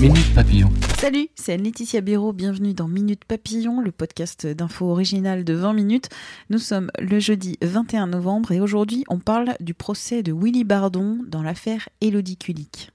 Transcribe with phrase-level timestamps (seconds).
[0.00, 0.70] Minute Papillon.
[0.96, 6.08] Salut, c'est Laetitia Béraud, bienvenue dans Minute Papillon, le podcast d'infos original de 20 minutes.
[6.48, 11.18] Nous sommes le jeudi 21 novembre et aujourd'hui on parle du procès de Willy Bardon
[11.26, 12.92] dans l'affaire Élodie Kulik.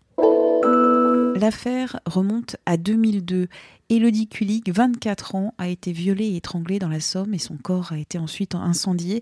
[1.36, 3.50] L'affaire remonte à 2002.
[3.90, 7.92] Élodie Kulik, 24 ans, a été violée et étranglée dans la Somme et son corps
[7.92, 9.22] a été ensuite incendié.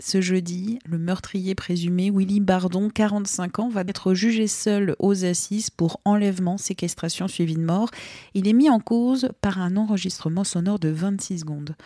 [0.00, 5.70] Ce jeudi, le meurtrier présumé, Willy Bardon, 45 ans, va être jugé seul aux assises
[5.70, 7.90] pour enlèvement, séquestration suivie de mort.
[8.34, 11.76] Il est mis en cause par un enregistrement sonore de 26 secondes.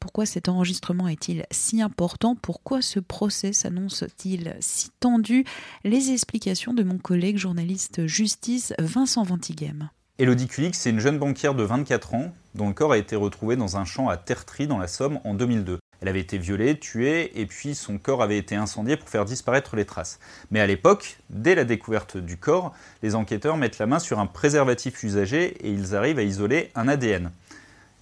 [0.00, 2.36] Pourquoi cet enregistrement est-il si important?
[2.36, 5.44] Pourquoi ce procès s'annonce-t-il si tendu?
[5.84, 9.90] Les explications de mon collègue journaliste justice Vincent Ventighem.
[10.18, 13.56] Elodie Kulik, c'est une jeune banquière de 24 ans dont le corps a été retrouvé
[13.56, 15.78] dans un champ à Tertry dans la Somme en 2002.
[16.00, 19.74] Elle avait été violée, tuée, et puis son corps avait été incendié pour faire disparaître
[19.74, 20.20] les traces.
[20.50, 24.26] Mais à l'époque, dès la découverte du corps, les enquêteurs mettent la main sur un
[24.26, 27.30] préservatif usagé et ils arrivent à isoler un ADN.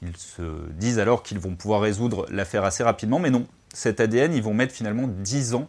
[0.07, 3.47] Ils se disent alors qu'ils vont pouvoir résoudre l'affaire assez rapidement, mais non.
[3.73, 5.69] Cet ADN, ils vont mettre finalement 10 ans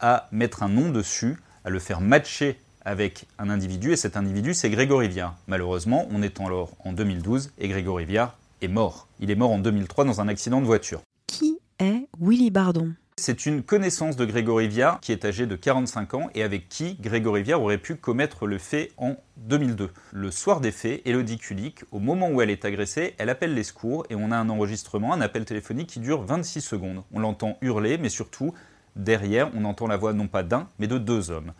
[0.00, 4.54] à mettre un nom dessus, à le faire matcher avec un individu, et cet individu,
[4.54, 5.36] c'est Grégory Viard.
[5.46, 9.08] Malheureusement, on est alors en 2012, et Grégory Viard est mort.
[9.20, 11.00] Il est mort en 2003 dans un accident de voiture.
[11.26, 12.92] Qui est Willy Bardon?
[13.24, 16.96] C'est une connaissance de Grégory Viard qui est âgé de 45 ans et avec qui
[17.00, 19.90] Grégory Viard aurait pu commettre le fait en 2002.
[20.12, 23.62] Le soir des faits, Elodie Kulik, au moment où elle est agressée, elle appelle les
[23.62, 27.02] secours et on a un enregistrement, un appel téléphonique qui dure 26 secondes.
[27.12, 28.52] On l'entend hurler, mais surtout,
[28.96, 31.52] derrière, on entend la voix non pas d'un, mais de deux hommes.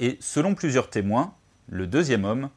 [0.00, 1.34] Et selon plusieurs témoins,
[1.68, 2.48] le deuxième homme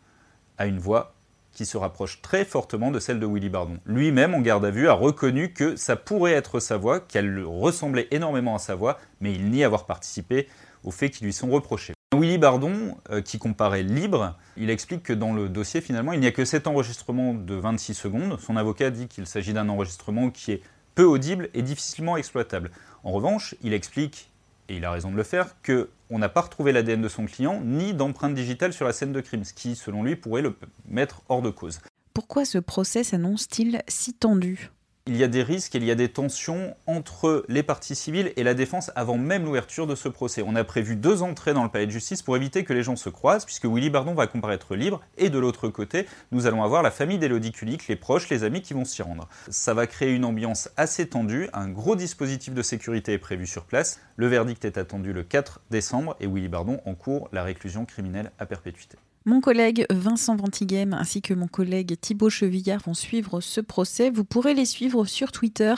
[0.58, 1.15] a une voix
[1.56, 3.78] qui se rapproche très fortement de celle de Willy Bardon.
[3.86, 8.08] Lui-même, en garde à vue, a reconnu que ça pourrait être sa voix, qu'elle ressemblait
[8.12, 10.48] énormément à sa voix, mais il nie avoir participé
[10.84, 11.94] aux faits qui lui sont reprochés.
[12.14, 16.28] Willy Bardon, euh, qui comparait libre, il explique que dans le dossier, finalement, il n'y
[16.28, 18.40] a que cet enregistrement de 26 secondes.
[18.40, 20.62] Son avocat dit qu'il s'agit d'un enregistrement qui est
[20.94, 22.70] peu audible et difficilement exploitable.
[23.04, 24.30] En revanche, il explique
[24.70, 27.62] et il a raison de le faire, qu'on n'a pas retrouvé l'ADN de son client
[27.64, 30.56] ni d'empreinte digitale sur la scène de crime, ce qui, selon lui, pourrait le
[30.88, 31.80] mettre hors de cause.
[32.14, 34.72] Pourquoi ce procès s'annonce-t-il si tendu?
[35.08, 38.44] Il y a des risques il y a des tensions entre les parties civiles et
[38.44, 40.44] la défense avant même l'ouverture de ce procès.
[40.46, 42.96] On a prévu deux entrées dans le palais de justice pour éviter que les gens
[42.96, 46.82] se croisent, puisque Willy Bardon va comparaître libre, et de l'autre côté, nous allons avoir
[46.82, 49.28] la famille d'Élodie Kulik, les proches, les amis qui vont s'y rendre.
[49.50, 53.66] Ça va créer une ambiance assez tendue, un gros dispositif de sécurité est prévu sur
[53.66, 58.32] place, le verdict est attendu le 4 décembre, et Willy Bardon encourt la réclusion criminelle
[58.40, 58.98] à perpétuité.
[59.28, 64.12] Mon collègue Vincent Ventighem ainsi que mon collègue Thibaut Chevillard vont suivre ce procès.
[64.12, 65.74] Vous pourrez les suivre sur Twitter,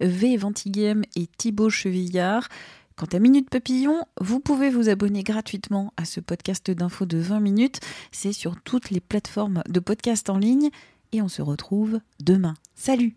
[0.00, 2.48] V Ventighem et Thibaut Chevillard.
[2.94, 7.40] Quant à Minute Papillon, vous pouvez vous abonner gratuitement à ce podcast d'infos de 20
[7.40, 7.80] minutes.
[8.12, 10.70] C'est sur toutes les plateformes de podcast en ligne
[11.10, 12.54] et on se retrouve demain.
[12.76, 13.16] Salut